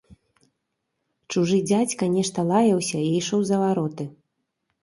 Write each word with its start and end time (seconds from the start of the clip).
Чужы 1.33 1.59
дзядзька 1.71 2.09
нешта 2.15 2.47
лаяўся 2.55 2.97
і 3.09 3.15
ішоў 3.21 3.41
за 3.51 3.57
вароты. 3.67 4.03